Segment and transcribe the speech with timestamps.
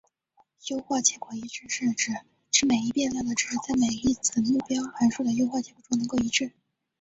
[0.69, 2.13] 优化结果一致是指
[2.51, 6.53] 使每一变量的值在每一子目标函数的优化结果中能够一致。